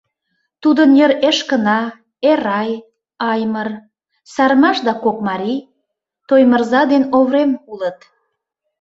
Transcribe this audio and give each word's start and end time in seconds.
Тудын 0.61 0.89
йыр 0.99 1.11
Эшкына, 1.29 1.79
Эрай, 2.29 2.71
Аймыр, 3.29 3.69
Сармаш 4.33 4.77
да 4.87 4.93
кок 5.03 5.17
марий— 5.27 5.65
Тоймырза 6.27 6.81
ден 6.91 7.03
Оврем— 7.17 7.51
улыт. 7.71 7.99